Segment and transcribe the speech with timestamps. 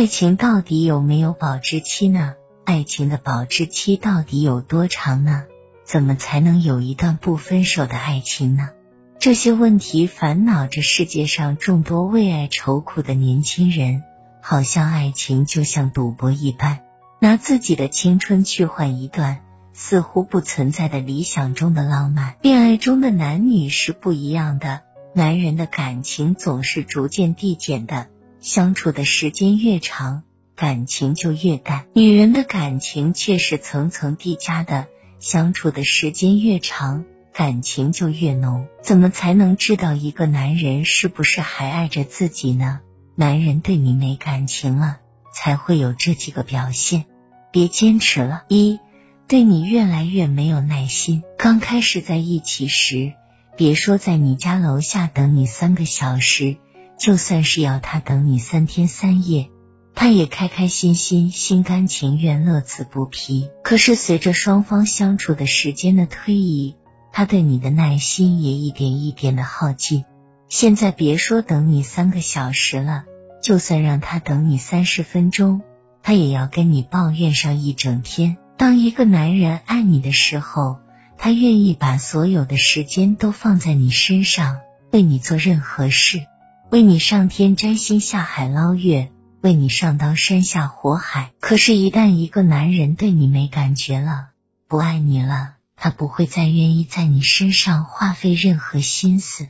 [0.00, 2.32] 爱情到底有没有保质期呢？
[2.64, 5.44] 爱情的保质期到底有多长呢？
[5.84, 8.70] 怎么才能有一段不分手的爱情呢？
[9.18, 14.02] 这些问题烦恼着世界上众多为爱愁苦的年轻人，
[14.40, 16.80] 好像爱情就像赌博一般，
[17.18, 19.40] 拿自己的青春去换一段
[19.74, 22.36] 似乎不存在的理想中的浪漫。
[22.40, 24.80] 恋爱中的男女是不一样的，
[25.14, 28.06] 男人的感情总是逐渐递减的，
[28.40, 30.22] 相处的时间越长，
[30.56, 34.88] 感情就越淡；女人的感情却是层层递加的，
[35.18, 37.04] 相处的时间越长。
[37.32, 42.80] 感情就越浓，怎么才能知道一个男人是不是还爱着自己呢？
[43.14, 44.98] 男人对你没感情了，
[45.32, 47.04] 才会有这几个表现。
[47.52, 48.42] 别坚持了。
[48.48, 48.80] 一，
[49.28, 51.22] 对你越来越没有耐心。
[51.38, 53.12] 刚开始在一起时，
[53.56, 56.56] 别说在你家楼下等你三个小时，
[57.00, 59.48] 就算是要他等你三天三夜，
[59.94, 63.48] 他也开开心心、心甘情愿、乐此不疲。
[63.64, 66.76] 可是随着双方相处的时间的推移，
[67.10, 70.04] 他对你的耐心也一点一点的耗尽，
[70.50, 73.04] 现在别说等你三个小时了，
[73.42, 75.62] 就算让他等你三十分钟，
[76.02, 78.36] 他也要跟你抱怨上一整天。
[78.58, 80.80] 当一个男人爱你的时候，
[81.16, 84.58] 他愿意把所有的时间都放在你身上，
[84.92, 86.26] 为你做任何事，
[86.70, 91.32] 为你上天摘星下海捞月，为你上刀山下火海。
[91.40, 94.28] 可是，一旦一个男人对你没感觉了，
[94.68, 95.54] 不爱你了。
[95.74, 99.48] 他不会再愿意在你身上花费任何心思，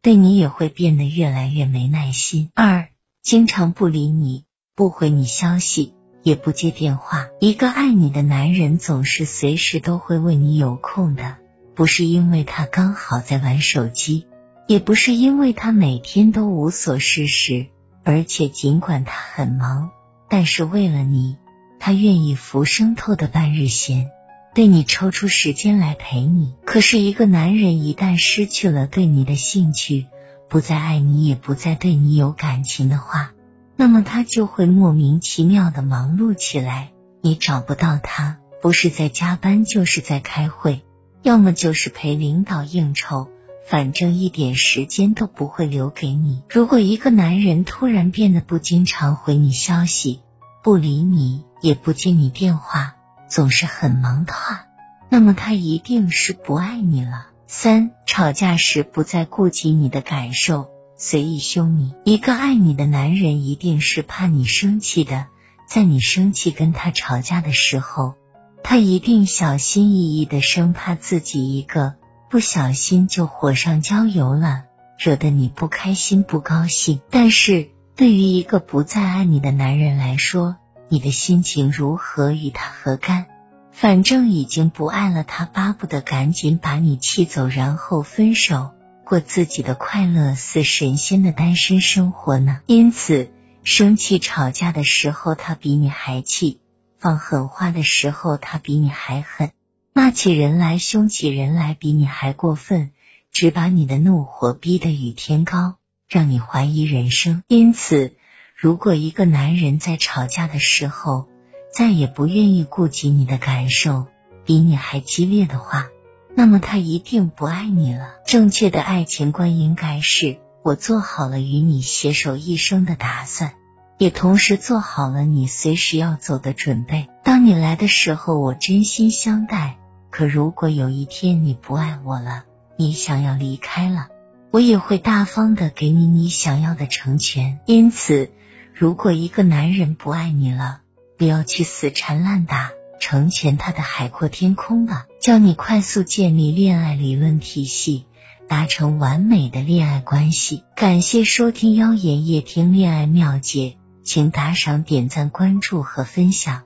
[0.00, 2.48] 对你也会变得越来越没耐心。
[2.54, 2.88] 二，
[3.20, 7.26] 经常不理你，不回你消息，也不接电话。
[7.38, 11.36] 一个爱你的男人总是随时都会为你有空的，
[11.74, 14.24] 不是因为他刚好在玩手机，
[14.72, 17.66] 也不是因为他每天都无所事事，
[18.04, 19.90] 而且尽管他很忙，
[20.30, 21.36] 但是为了你，
[21.78, 24.08] 他愿意浮生透的半日闲。
[24.54, 30.06] 对你抽出时间来陪你，可是一个男人一旦失去了对你的兴趣，
[30.48, 33.34] 不再爱你，也不再对你有感情的话，
[33.76, 36.92] 那么他就会莫名其妙的忙碌起来。
[37.20, 40.80] 你找不到他，不是在加班，就是在开会，
[41.22, 43.28] 要么就是陪领导应酬，
[43.66, 46.42] 反正一点时间都不会留给你。
[46.48, 50.20] 如果一个男人突然变得不经常回你消息，
[50.62, 52.96] 不理你，也不接你电话。
[53.28, 54.66] 总是很忙的话，
[55.08, 57.28] 那么他一定是不爱你了。
[57.46, 60.68] 三，吵架时不再顾及你的感受，
[60.98, 61.94] 随意凶你。
[62.04, 65.28] 一个爱你的男人一定是怕你生气的，
[65.66, 68.14] 在你生气跟他吵架的时候，
[68.62, 71.94] 他一定小心翼翼的，生怕自己一个
[72.32, 74.64] 不小心就火上浇油了，
[74.98, 77.02] 惹得你不开心不高兴。
[77.10, 80.56] 但是对于一个不再爱你的男人来说，
[80.88, 83.26] 你的心情如何与他何干？
[83.70, 88.70] 反正已经不爱了，他巴不得赶紧把你气走，然后分手，
[89.04, 92.60] 过自己的快乐似神仙的单身生活呢。
[92.64, 93.30] 因此，
[93.62, 96.60] 生气吵架的时候他比你还气，
[96.98, 99.50] 放狠话的时候他比你还狠，
[99.92, 102.90] 骂起人来凶起人来比你还过分，
[103.30, 105.76] 只把你的怒火逼得与天高，
[106.08, 107.42] 让你怀疑人生。
[107.48, 108.14] 因此。
[108.54, 111.26] 如果一个男人在吵架的时候
[111.74, 114.06] 再也不愿意顾及你的感受，
[114.44, 115.88] 比你还激烈的话，
[116.36, 118.14] 那么他一定不爱你了。
[118.24, 123.54] 正确的爱情观应该是：我做好了与你携手一生的打算，
[123.98, 127.08] 也同时做好了你随时要走的准备。
[127.24, 129.76] 当你来的时候，我真心相待；
[130.12, 132.44] 可如果有一天你不爱我了，
[132.76, 134.06] 你想要离开了，
[134.52, 137.58] 我也会大方的给你你想要的成全。
[137.66, 138.30] 因此。
[138.74, 140.80] 如果一个男人不爱你了，
[141.18, 145.06] 不要去死缠烂打成全他的海阔天空吧。
[145.20, 148.06] 教你快速建立恋爱理论体系，
[148.48, 150.64] 达成完美的恋爱关系。
[150.74, 156.62] 感谢收听妖言夜听恋爱妙解，请打赏、点赞、关注和分享。